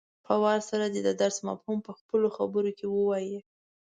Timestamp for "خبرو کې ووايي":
2.37-3.37